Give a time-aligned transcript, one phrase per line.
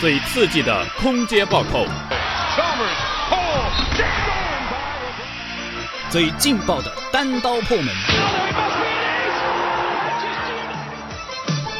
[0.00, 1.86] 最刺激的空接暴扣，
[6.08, 7.94] 最劲爆的单刀破门，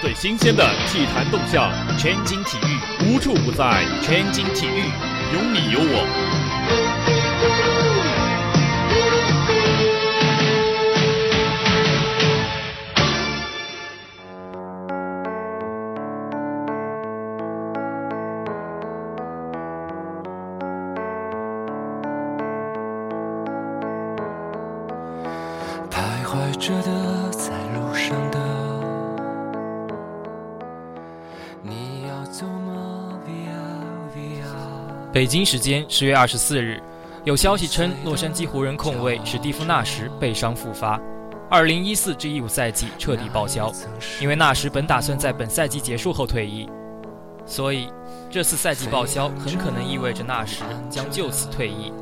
[0.03, 4.85] 最新鲜的体坛动向，全景体育无处不在，全景体育
[5.35, 6.30] 有你有我。
[35.13, 36.81] 北京时间十月二十四日，
[37.25, 41.01] 有消息称，洛杉矶湖人控卫史蒂夫·纳什背伤复发，
[41.51, 43.73] 二零一四至一五赛季彻底报销。
[44.21, 46.71] 因为纳什本打算在本赛季结束后退役，
[47.45, 47.89] 所以
[48.31, 51.93] 这次赛季报销很可能意味着纳什将就此退役。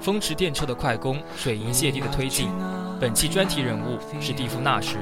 [0.00, 2.48] 风驰电掣的快攻，水银泻地的推进。
[3.00, 4.96] 本期专题人物史蒂夫·纳什。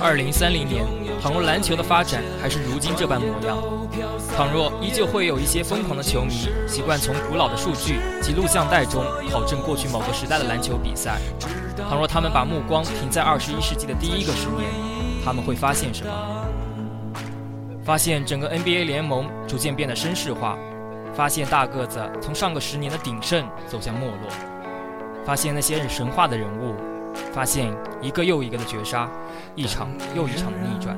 [0.00, 0.84] 二零三零年，
[1.20, 3.58] 倘若篮球的发展还是如今这般模样，
[4.36, 6.30] 倘若依旧会有一些疯狂的球迷
[6.68, 11.18] 习惯从古老的数据及录像带中考证过去某个时代的篮球比赛，
[11.76, 14.70] 倘若他们把目光停在二十一世纪的第一个十年，
[15.24, 16.12] 他们会发现什么？
[17.82, 20.56] 发现整个 NBA 联盟逐渐变得绅士化，
[21.12, 24.28] 发现大个子从上个十年的鼎盛走向没落，
[25.24, 26.76] 发现那些神话的人物，
[27.32, 29.08] 发现一个又一个的绝杀，
[29.54, 30.96] 一场又一场的逆转。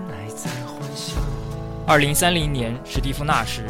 [1.87, 3.65] 二零三零年，史蒂夫·纳什，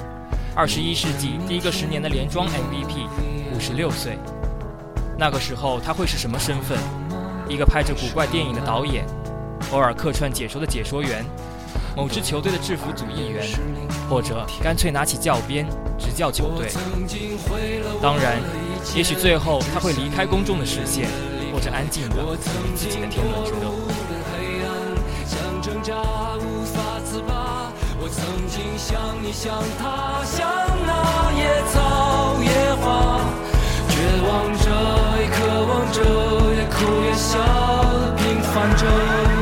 [0.55, 3.07] 二十一世纪第一个十年的连庄 MVP，
[3.55, 4.19] 五十六岁。
[5.19, 6.79] 那个时候他会是什么身份？
[7.49, 9.05] 一个拍着古怪电影的导演，
[9.73, 11.25] 偶尔客串解说的解说员，
[11.97, 13.45] 某支球队的制服组议员，
[14.09, 15.67] 或者干脆拿起教鞭
[15.99, 16.69] 执教球队。
[18.01, 18.41] 当然，
[18.95, 21.09] 也许最后他会离开公众的视线，
[21.53, 22.37] 或者安静的于
[22.77, 23.71] 自己的天伦之乐。
[24.33, 24.69] 黑暗
[25.27, 25.95] 想挣扎，
[26.39, 27.73] 无法自拔。
[28.01, 30.49] 我曾经像你，像他，像
[30.87, 32.51] 那野草野
[32.81, 33.21] 花，
[33.89, 33.93] 绝
[34.27, 34.65] 望着，
[35.21, 35.99] 也渴望着，
[36.57, 37.39] 也哭也笑，
[38.17, 39.40] 平凡着。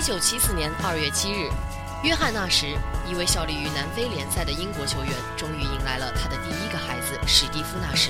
[0.00, 1.50] 一九七四年二月七日，
[2.02, 2.74] 约翰纳什，
[3.06, 8.08] 一位效力于南非联赛的英国球员，终于迎来了他的第一个孩子史蒂夫纳什。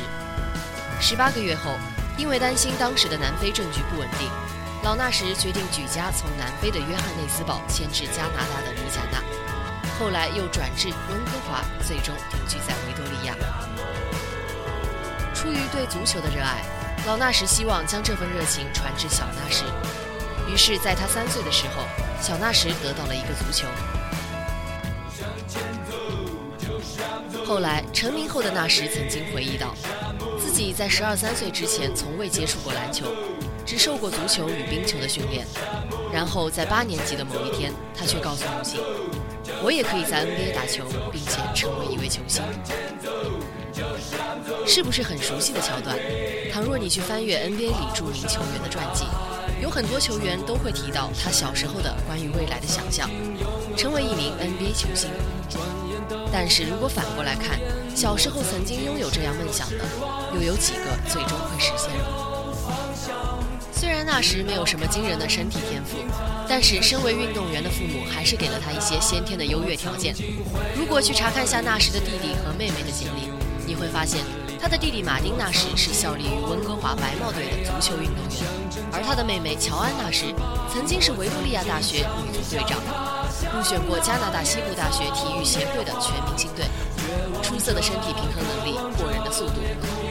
[1.01, 1.75] 十八个月后，
[2.17, 4.31] 因为担心当时的南非政局不稳定，
[4.85, 9.21] 老纳什决定举家从南非的约翰内斯堡迁至加拿大的里贾纳，
[9.99, 13.35] 后来又转至温哥华，最终定居在维多利亚。
[15.35, 16.63] 出于对足球的热爱，
[17.05, 19.65] 老纳什希望将这份热情传至小纳什。
[20.51, 21.85] 于是，在他三岁的时候，
[22.21, 23.69] 小纳什得到了一个足球。
[27.45, 29.73] 后来成名后的纳什曾经回忆道，
[30.39, 33.07] 自己在十二三岁之前从未接触过篮球，
[33.65, 35.47] 只受过足球与冰球的训练。
[36.13, 38.81] 然后在八年级的某一天，他却告诉母亲
[39.63, 42.43] ：“我也可以在 NBA 打球，并且成为一位球星。”
[44.67, 45.97] 是不是很熟悉的桥段？
[46.53, 49.05] 倘若你去翻阅 NBA 里著名球员的传记，
[49.61, 53.09] 有很多球员都会提到他小时候的关于未来的想象，
[53.77, 55.11] 成为一名 NBA 球星。
[56.33, 57.61] 但是如果反过来看，
[57.95, 59.85] 小时候曾经拥有这样梦想的，
[60.35, 61.91] 又有几个最终会实现？
[63.73, 65.99] 虽然那时没有什么惊人的身体天赋，
[66.49, 70.15] 但是身为运动员的父母还是给了他一些先天的优越条件。
[70.77, 73.31] 如果去查看下纳什的弟弟和妹妹的简历，
[73.67, 74.25] 你会发现，
[74.61, 80.35] 他的弟弟马丁·纳什是效力于温哥华白帽队的足球运动员，而他的妹妹乔安·娜时
[80.73, 82.79] 曾经是维多利亚大学女足队长，
[83.55, 86.65] 入选过加拿大西部大学体育协会的全明星队。
[87.43, 89.61] 出色的身体平衡能力，过人的速度，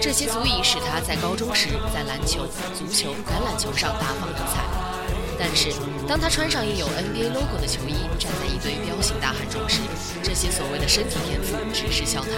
[0.02, 2.46] 这些足以使他在高中时在篮球、
[2.78, 4.64] 足球、橄榄球上大放异彩。
[5.38, 5.72] 但是，
[6.06, 9.80] 当他穿上印有 NBA logo 的球衣，站在一堆彪形大汉中时，
[10.22, 12.30] 这些所谓的身体天赋只是笑谈。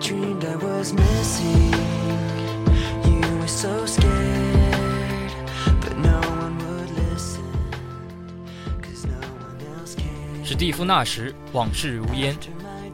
[0.00, 1.72] Dream I was missing.
[3.04, 4.48] You so scared,
[10.44, 12.36] 史蒂夫·纳什往事如烟。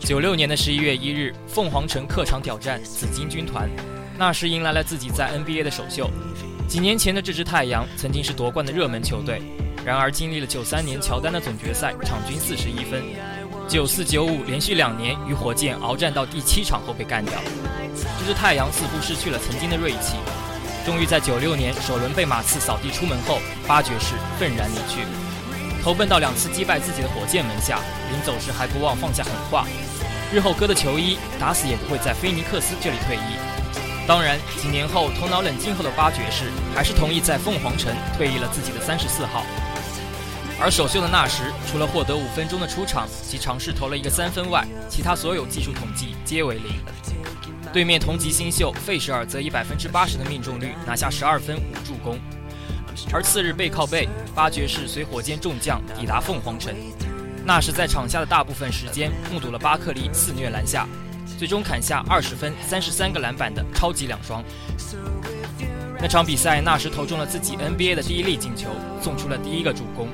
[0.01, 3.69] 九六年的十一月一日，凤凰城客场挑战紫金军团，
[4.19, 6.11] 纳什迎来了自己在 NBA 的首秀。
[6.67, 9.41] 几年前的这支太阳曾经是夺冠的热门球队，
[9.85, 13.03] 然而经历了九三年乔丹的总决赛，场均四十一分。
[13.67, 17.35] 九四九五连续两年与火箭鏖战到第七场后被干掉，
[18.19, 20.17] 这支太阳似乎失去了曾经的锐气。
[20.85, 25.01] 终于在九六年首轮被马刺扫地出门后，八爵士愤然离去，
[25.83, 27.81] 投奔到两次击败自己的火箭门下。
[28.13, 29.67] 临走时还不忘放下狠话：
[30.33, 33.37] 日后哥的球衣打死也不会在菲尼克斯这里退役。
[34.07, 36.45] 当然，几年后头脑冷静后的八爵士
[36.77, 39.43] 还是同意在凤凰城退役了自己的三十四号。
[40.61, 46.81] 而首秀的纳什，除了获得五分钟的出场及尝试投了一个三分外，其他所有技术统计皆为零。
[47.73, 52.19] 对面同级新秀费舍尔则以百分之八十的命中率拿下十二分五助攻。
[53.13, 56.73] 而次日背靠背，八爵士随火箭众将抵达凤凰城，
[57.45, 60.87] 纳什在场下的大部分时间目睹了巴克利肆虐篮下，
[61.37, 64.43] 最终砍下二十分、三十三个篮板的超级两双。
[66.01, 68.71] 那场比赛，纳什投中了自己 NBA 的第一粒进球，
[69.03, 70.09] 送出了第一个助攻。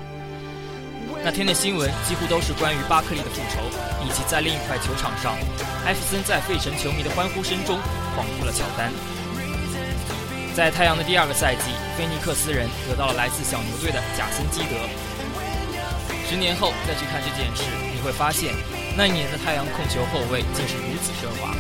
[1.23, 3.61] 那天的新闻几乎都是关于巴克利的复仇，
[4.01, 5.37] 以及在另一块球场上，
[5.85, 7.77] 艾弗森在费城球迷的欢呼声中
[8.17, 8.91] 恍惚了乔丹。
[10.57, 14.81] 在太阳的第二个赛季，菲尼克斯人得到了来自小牛队的贾森基德。
[16.25, 18.55] 十年后再去看这件事，你会发现
[18.97, 21.53] 那一年的太阳控球后卫竟是如此奢华。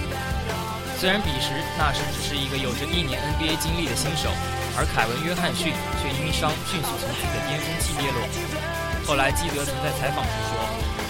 [0.96, 4.32] 虽然彼时纳什只是一个有着一年 NBA 经历的新手，
[4.76, 8.24] 而凯文·约翰逊却因伤迅速从自己的巅峰期跌落。
[9.10, 10.54] 后来基德曾在采访时说：“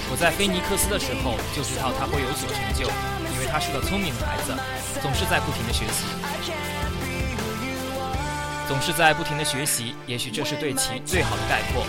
[0.09, 2.89] 我在菲尼克斯的时候就知道他会有所成就，
[3.29, 4.57] 因为他是个聪明的孩子，
[5.05, 6.09] 总是在不停的学习。”
[8.65, 11.85] 总是在不停的学习，也许这是对其最好的概括。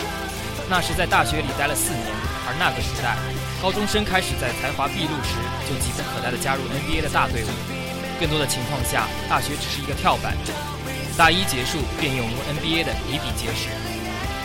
[0.67, 2.03] 那是在大学里待了四年，
[2.43, 3.15] 而那个时代，
[3.63, 7.49] 高中生开始在才华毕露时就急不可待地加入 NBA 的大队伍。
[8.19, 10.35] 更多的情况下，大学只是一个跳板，
[11.15, 13.71] 大一结束便涌入 NBA 的比比皆是。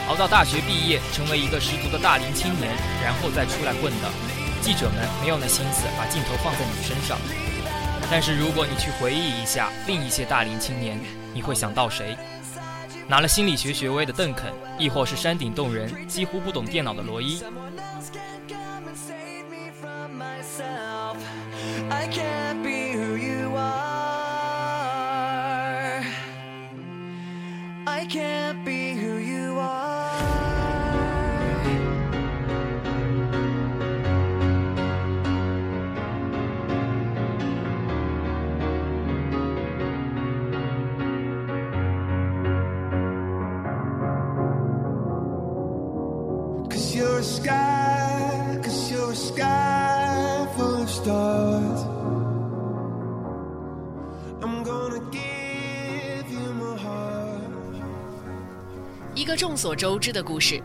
[0.09, 2.71] 熬到大学毕业，成为一个十足的大龄青年，
[3.03, 4.09] 然后再出来混的，
[4.63, 7.19] 记者们没有那心思把镜头放在你身上。
[8.09, 10.97] 但是如果你去回忆一下另一些大龄青年，
[11.35, 12.17] 你会想到谁？
[13.09, 17.43] 拿了心理学学位的邓肯，亦或是山顶洞人、几乎不懂电脑的罗伊
[27.89, 29.86] ？I can't be who you are.
[59.57, 60.63] 所周知的故事，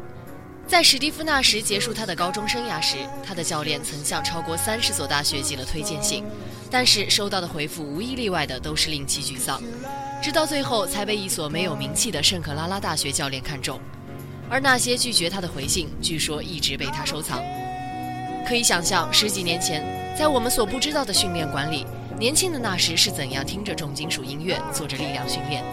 [0.67, 6.23] 在史蒂夫·纳什结束他的高中生涯时，他的教练曾向超过三十所大学寄了推荐信，
[6.69, 9.61] 但是收到的回复无一例外的都是令其沮丧，
[10.21, 13.79] 直到最后才被一所没有名气的圣克拉拉大学教练看中，
[14.49, 17.41] 而那些拒绝他的回信，据说一直被他收藏。
[18.47, 19.83] 可以想象，十几年前，
[20.17, 21.85] 在我们所不知道的训练馆里，
[22.19, 25.63] 年轻的纳什是怎样听着重金属音乐，做着力量训练。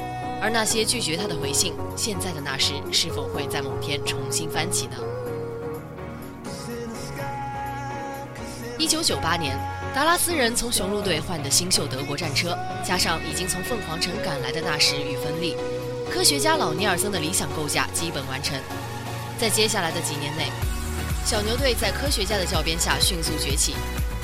[0.41, 4.97] 而那些拒绝他的回信，现在的纳什是否会在某天重新翻起呢？
[8.79, 9.59] 一九九八年，
[9.93, 15.57] 达拉斯人从雄鹿队换的新秀德国战车，加上已经从凤凰城赶来的纳什与芬利，
[16.09, 18.57] 科学家老尼尔森的理想构架基本完成。
[19.37, 20.53] 在接下来的几年内，
[21.25, 23.75] 小牛队在科学家的教鞭下迅速崛起，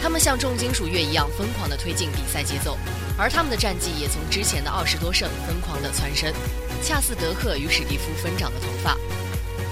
[0.01, 2.79] 他们像重金属乐一样疯狂地推进比赛节奏，
[3.17, 6.33] 而他们的战绩也从之前的二十多胜疯狂地蹿升。
[6.83, 8.97] 恰似德克与史蒂夫分长的头发。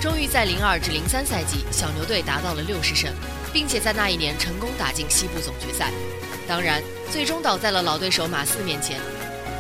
[0.01, 3.13] 终于在零二至零三赛季，小牛队达到了六十胜，
[3.53, 5.91] 并且在那一年成功打进西部总决赛。
[6.49, 8.99] 当然，最终倒在了老对手马刺面前。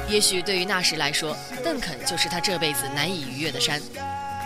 [0.09, 3.81] 也许对于纳什来说，邓肯就是他这辈子难以逾越的山。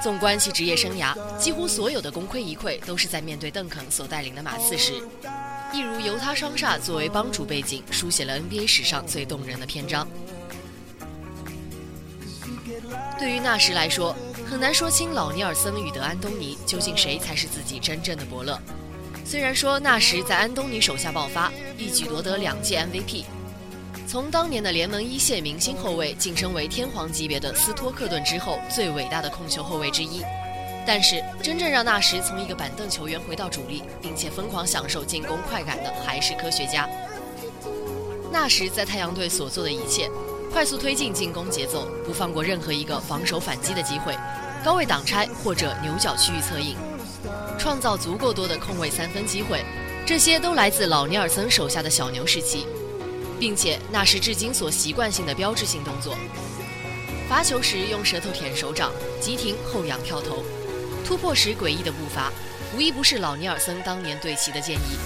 [0.02, 4.92] 纵观其职业生涯，几乎所有的功亏一篑都是在面对邓肯所带领的马刺时。
[5.76, 10.08] 一如犹他双煞作为帮主背景，书写了 NBA 史上最动人的篇章。
[13.18, 14.16] 对于纳什来说，
[14.50, 18.58] 很难说清老尼尔森与德安东尼究竟谁才是自己真正的伯乐。
[19.22, 23.24] 虽然说纳什在安东尼手下爆发，一举夺得两届 MVP，
[24.08, 30.22] 从当年的联盟一线明星后卫晋升为天皇级别的斯托克顿之后，最伟大的控球后卫之一。
[30.86, 36.88] 但是，真正让纳什从一个板凳球员回到主力，并且疯狂享受进攻快感的，还是科学家。
[38.30, 40.08] 纳什在太阳队所做的一切，
[40.52, 44.16] 快速推进进攻节奏，不放过任何一个防守反击的机会，
[44.64, 46.76] 高位挡拆或者牛角区域策应，
[47.58, 49.64] 创造足够多的空位三分机会，
[50.06, 52.64] 这些都来自老尼尔森手下的小牛时期，
[53.40, 56.16] 并且纳什至今所习惯性的标志性动作：
[57.28, 60.44] 罚球时用舌头舔手掌，急停后仰跳投。
[61.06, 62.32] 突破时诡异的步伐，
[62.74, 64.98] 无一不是老尼尔森当年对其的建议。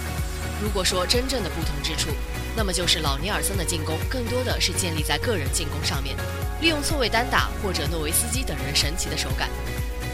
[0.62, 2.08] 如果说真正的不同之处，
[2.56, 6.16] 那么就是老尼尔森的进攻更多的是建立在个人进攻上面，
[6.62, 9.46] 利用错位单打或者诺维斯基等人神奇的手感；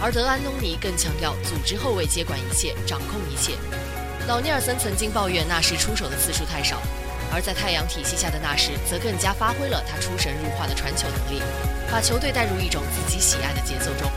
[0.02, 3.56] 而德安东尼更强调组织后卫接管一切，掌控一切。
[4.26, 6.82] 老尼尔森曾经抱怨纳什出手的次数太少，
[7.32, 11.40] 而在太阳体系下的纳什则更加发挥了他出神入化的传球能力，
[11.92, 14.10] 把球队带入一种自己喜爱的节奏中。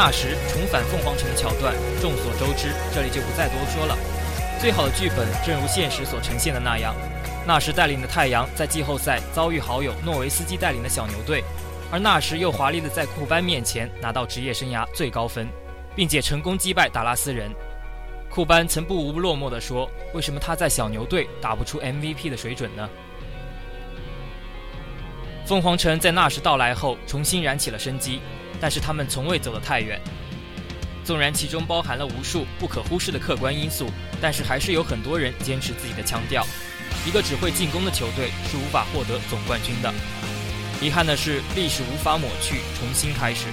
[0.00, 3.94] 纳什重返凤凰城的桥段，众所周知，这里就不再多说了。
[4.58, 6.94] 最好的剧本正如现实所呈现的那样，
[7.46, 11.44] 纳什带领的太阳在季后赛遭遇好友诺维斯基带领的小牛队，
[11.92, 15.46] 而纳什又华丽的在库班面前拿到职业生涯最高分，
[15.94, 17.50] 并且成功击败达拉斯人。
[18.30, 22.88] 库班曾不无落寞地说：“为什么他在小牛队打不出 MVP 的水准呢？”
[25.44, 28.22] 凤凰城在纳什到来后重新燃起了生机。
[28.60, 30.00] 但是他们从未走得太远，
[31.04, 33.90] 纵然其中包含了无数不可忽视的客观因素，
[34.20, 36.46] 但是还是有很多人坚持自己的腔调。
[37.06, 39.92] 一个只会进攻的球队是无法获得总冠军的。
[40.82, 43.46] 遗憾的是，历史无法抹去，重新开始。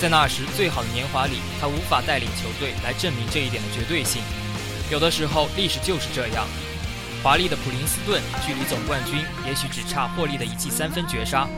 [0.00, 4.22] 在那时最好的年华里，他无法带领球队来证明这一点的绝对性。
[4.90, 6.46] 有的时候，历史就是这样。
[7.22, 11.48] 华丽的普林斯顿距离总冠军也许只差获利的一记三分绝杀。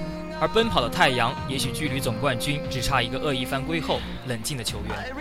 [0.40, 5.14] 而奔跑的太阳，也许距离总冠军只差一个恶意犯规后冷静的球员。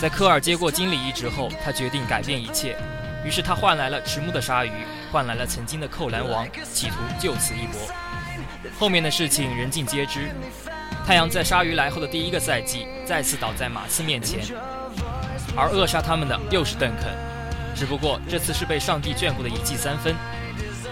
[0.00, 2.76] 在科尔接过经理一职后，他决定改变一切，
[3.24, 4.70] 于是他换来了迟暮的鲨鱼，
[5.12, 7.78] 换来了曾经的扣篮王，企图就此一搏。
[8.78, 10.30] 后面的事情人尽皆知，
[11.06, 14.40] 太阳在鲨鱼来后的第一个赛季再次倒在马刺面前，
[15.54, 17.12] 而扼杀他们的又是邓肯，
[17.74, 20.14] 只不过这次是被上帝眷顾的一记三分。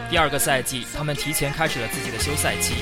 [0.09, 2.75] 第二个赛季，他们提前开始了自己的休赛期，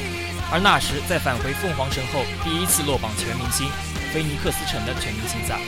[0.52, 3.66] 而那时在返回凤凰城后，第一次落榜全明星——
[4.12, 5.59] 菲尼克斯城的全明星赛。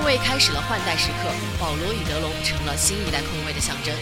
[0.00, 1.28] 控卫开始了换代时刻，
[1.60, 3.94] 保罗与德隆成了新一代控卫的象征，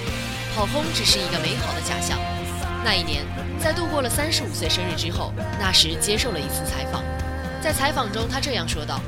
[0.55, 2.17] 跑轰只是一个美好的假象。
[2.85, 3.26] 那一年，
[3.59, 7.02] 在度过了三十五岁生日之后，纳什接受了一次采访，
[7.61, 9.00] 在采访中他这样说道：“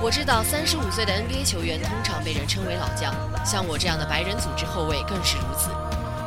[0.00, 3.12] 我知道三十五岁的 NBA 球员通常被人称为老将，
[3.44, 5.70] 像我这样的白人组织后卫更是如此。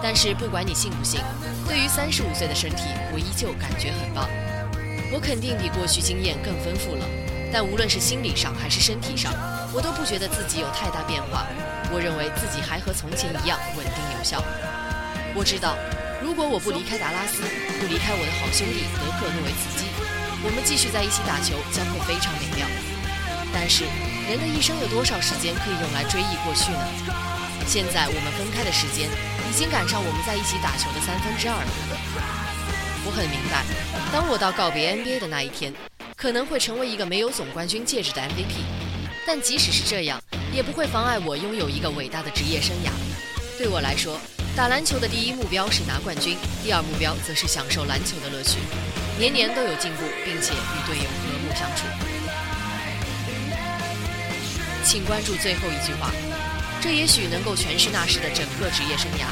[0.03, 1.21] 但是不管你信不信，
[1.65, 2.83] 对于三十五岁的身体，
[3.13, 4.27] 我依旧感觉很棒。”
[5.11, 7.05] 我肯定比过去经验更丰富了，
[7.51, 9.33] 但无论是心理上还是身体上，
[9.73, 11.47] 我都不觉得自己有太大变化。
[11.91, 14.43] 我认为自己还和从前一样稳定有效。
[15.33, 15.75] 我知道，
[16.21, 17.41] 如果我不离开达拉斯，
[17.81, 19.89] 不离开我的好兄弟德克诺维茨基，
[20.45, 22.67] 我们继续在一起打球将会非常美妙。
[23.51, 23.85] 但是，
[24.29, 26.85] 人的一生有多少时间可以用来追忆过去呢？
[27.65, 29.09] 现在我们分开的时间
[29.49, 31.71] 已经赶上我们在一起打球的三分之二了。
[33.05, 33.65] 我很明白，
[34.13, 35.73] 当我到告别 NBA 的那一天，
[36.19, 38.59] 可能会成为一个没有总冠军戒指的 MVP。
[39.25, 40.21] 但即使是这样，
[40.51, 42.91] 也不会妨碍我拥有一个伟大的职业生涯。
[43.57, 44.19] 对我来说，
[44.53, 48.59] 打篮球的第一目标是拿冠军，第二目标则是享受篮球的乐趣，
[49.17, 51.87] 年年都有进步，并且与队友和睦相处。
[54.83, 56.11] 请关注最后一句话，
[56.81, 59.31] 这也许能够诠释纳什的整个职业生涯：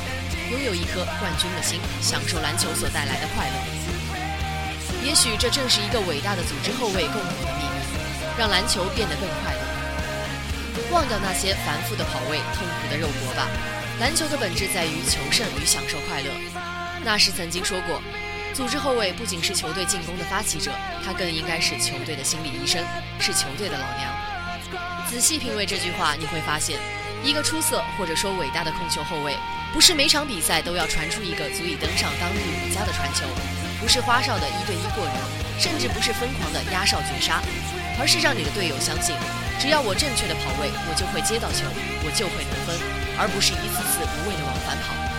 [0.52, 3.77] 拥有一颗冠军的心，享受篮球所带来的快乐。
[5.08, 7.80] 也许这正是一个伟大的组织后卫共同的秘密，
[8.38, 10.92] 让篮球变得更快乐。
[10.92, 13.48] 忘掉那些繁复的跑位、痛苦的肉搏吧。
[14.02, 16.30] 篮球的本质在于求胜与享受快乐。
[17.06, 18.02] 纳什曾经说过，
[18.54, 20.74] 组织后卫不仅是球队进攻的发起者，
[21.06, 22.84] 他更应该是球队的心理医生，
[23.18, 25.08] 是球队的老娘。
[25.10, 26.78] 仔细品味这句话，你会发现，
[27.24, 29.38] 一个出色或者说伟大的控球后卫，
[29.72, 33.24] 不是每场比赛都要传出一个足以登上当日五佳的传球，
[33.88, 35.16] 不是花哨的一对一过人，
[35.58, 37.42] 甚至不是疯狂的压哨绝杀，
[37.98, 39.16] 而是让你的队友相信，
[39.62, 41.64] 只要我正确的跑位，我就会接到球，
[42.04, 42.76] 我就会得分，
[43.18, 45.17] 而不是一次次无谓的往返跑。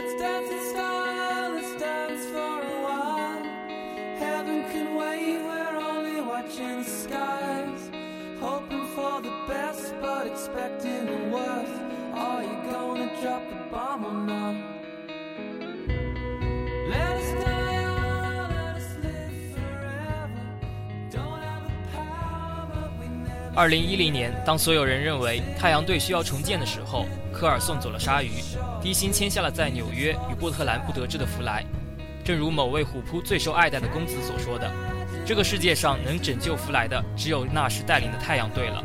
[0.00, 3.44] Let's dance in style, let's dance for a while.
[4.18, 7.90] Heaven can wait, we're only watching the skies.
[8.40, 11.72] Hoping for the best, but expecting the worst.
[12.14, 14.56] Are you gonna drop the bomb or not?
[16.88, 20.44] Let us die on let us live forever.
[21.10, 23.52] Don't have a power, but we never.
[23.54, 28.30] 二零一零年，当所有人认为太阳队需要重建的时候，科尔送走了鲨鱼，
[28.82, 31.64] 低薪签下了在纽约与波特兰不得志的弗莱。
[32.24, 34.70] 正如某位虎扑最受爱戴的公子所说的
[35.26, 38.82] ：“这个世界上能拯救弗莱的，只有纳什带领的太阳队了。”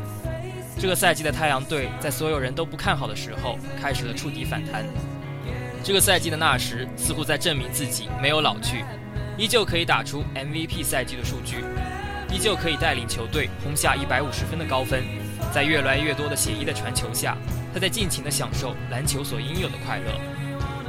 [0.78, 4.84] 这个赛季的太阳队在所有人都不看好的时候，开始了触底反弹。
[5.82, 8.84] 这个赛季的纳什似乎在证明自己没有老去，
[9.38, 11.64] 依旧可以打出 MVP 赛季的数据，
[12.30, 15.04] 依旧可以带领球队轰下一百五十分的高分。
[15.52, 17.36] 在越来越多的写意的传球下，
[17.72, 20.12] 他在尽情地享受篮球所应有的快乐。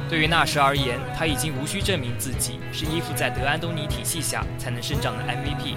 [0.08, 5.76] 对于纳什而言，他已经无需证明自己是依附在德安东尼体系下才能生长的 MVP。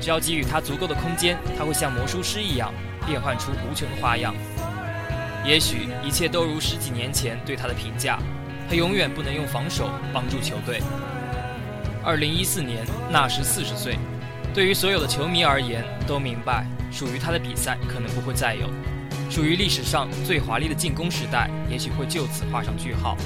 [0.00, 2.72] 只要给予他足够的空间，他会像魔术师一样
[3.06, 4.34] 变换出无穷的花样。
[5.44, 8.18] 也许一切都如十几年前对他的评价，
[8.68, 10.82] 他永远不能用防守帮助球队。
[12.04, 13.98] 二零一四年，纳什四十岁，
[14.54, 18.68] 对于所有的球迷而言，都明白属于他的比赛可能不会再有，
[19.30, 23.16] 属于历史上最华丽的进攻时代也许会就此画上句号。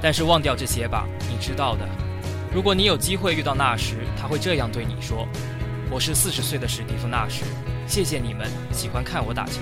[0.00, 1.88] 但是忘掉这些吧，你知道的。
[2.52, 5.26] 如果你有机会遇到纳什，他会这样对你说
[5.90, 7.44] ：“我是四十岁的史蒂夫·纳什，
[7.88, 9.60] 谢谢你们喜欢看我打球。”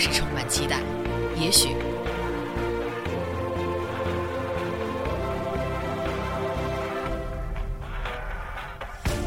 [0.00, 0.78] 是充满期待。
[1.36, 1.76] 也许，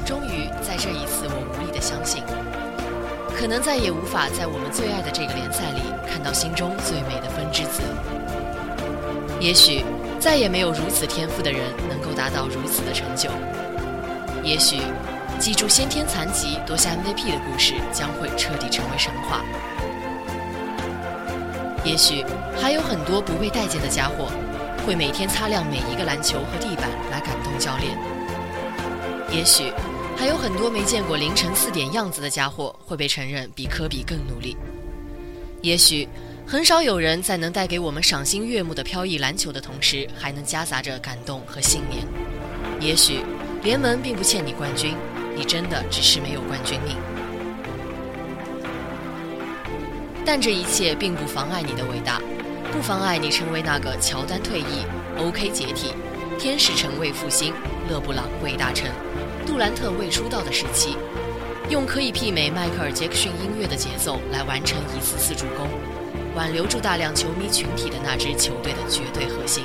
[0.04, 2.24] 终于在这一次，我无力的相信，
[3.38, 7.82] 可能再也无法在我们最爱的这个联赛里看到心中最美的风之子。
[9.40, 9.86] 也许，
[10.20, 13.30] 再也没有如此天赋的人能够达到如此的成就。
[14.44, 14.82] 也许。
[15.40, 19.42] 记住先天残疾夺下 MVP 的故事将会彻底成为神话。
[21.86, 22.24] 也许
[22.60, 24.32] 还有很多不被待见的家伙，
[24.86, 27.98] 会每天擦亮每一个篮球和地板来感动教练。
[29.32, 29.72] 也许
[30.18, 34.56] 还有很多没见过凌晨四点样子的家伙，会被承认比科比更努力。
[35.62, 36.08] 也许
[36.46, 42.06] 很少有人在能带给我们赏心悦目的飘逸篮球的同时，还能夹杂着感动和信念。
[42.80, 43.20] 也许
[43.62, 44.96] 联盟并不欠你冠军。
[45.36, 46.96] 你真的只是没有冠军命，
[50.26, 52.22] 但这一切并不妨碍你的伟大，
[52.72, 54.86] 不妨碍你成为那个乔丹退役、
[55.18, 55.94] OK 解体、
[56.40, 57.54] 天使城未复兴、
[57.90, 58.90] 勒布朗未大成、
[59.46, 60.98] 杜兰特未出道的时期，
[61.70, 65.68] 用可以媲美迈克尔·杰克逊音乐的节奏来完成一次次助攻，
[66.36, 69.64] 挽留住大量球迷群体的那支球队的绝对核心。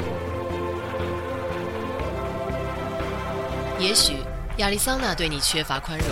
[3.78, 4.14] 也许。
[4.58, 6.08] 亚利桑那对你缺乏宽容，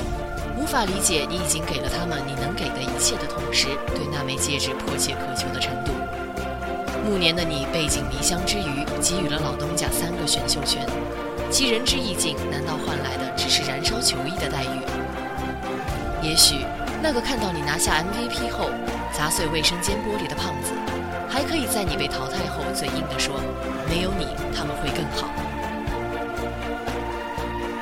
[0.66, 5.92] 无法理解你已经给了他们你能给的一切的同时，对那枚戒指迫切渴求的程度。
[7.05, 10.85] 暮年的你背井离乡之余，给予了老东家三个选秀权，
[11.52, 14.83] 其仁至义尽，难道换来的只是燃烧球衣的待遇？
[16.20, 16.66] 也许
[17.00, 18.68] 那个看到你拿下 MVP 后
[19.12, 20.72] 砸碎卫生间玻璃的胖子，
[21.29, 23.37] 还可以在你被淘汰后嘴硬地说
[23.88, 25.29] ：“没有你，他们会更好。”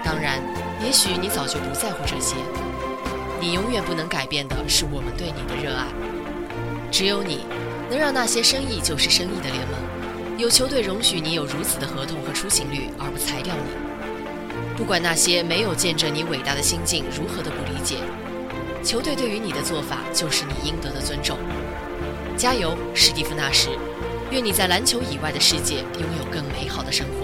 [0.04, 0.38] 当然，
[0.84, 2.36] 也许你早就不在乎这些。
[3.44, 5.84] 你永远不能改变的是我们对你的热爱。
[6.90, 7.40] 只有你，
[7.90, 14.78] 能让那些生意就是生意的联盟，有球队容许你有如此的合同和出勤率而不裁掉你。
[14.78, 17.96] 不管那些没有见证你伟大的心境如何的不理解，
[18.82, 21.36] 球队对于你的做法就是你应得的尊重。
[22.38, 23.68] 加油，史蒂夫纳什！
[24.30, 27.23] 愿你在篮球以外的世界拥有更美好的生活。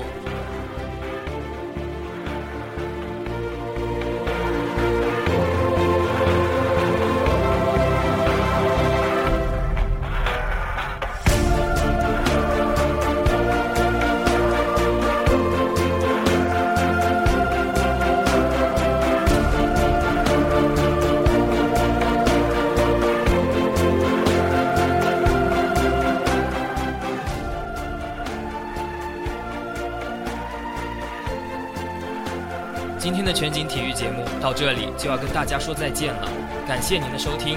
[34.51, 36.29] 到这里就要跟大家说再见了，
[36.67, 37.57] 感谢您的收听。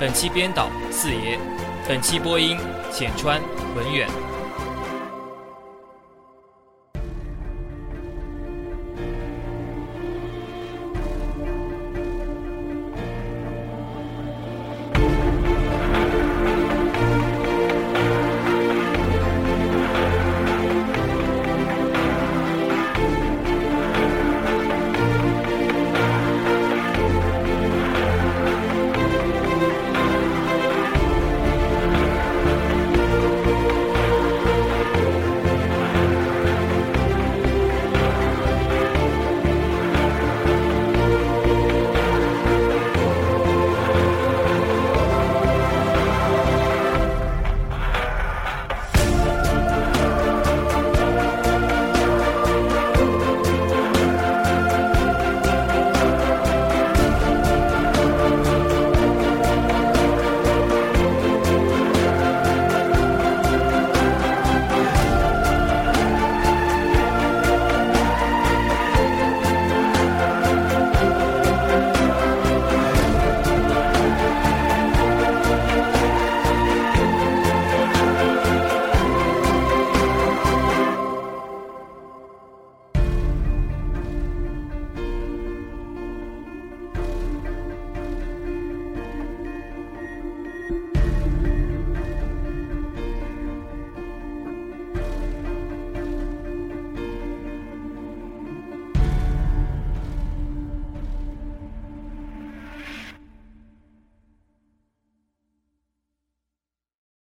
[0.00, 1.38] 本期编导四爷，
[1.86, 2.56] 本期播音
[2.90, 3.38] 浅川
[3.76, 4.08] 文远。